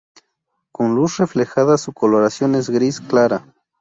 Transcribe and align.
Con 0.71 0.95
luz 0.95 1.17
reflejada 1.17 1.77
su 1.77 1.93
coloración 1.93 2.55
es 2.55 2.71
gris 2.71 2.99
clara. 3.01 3.53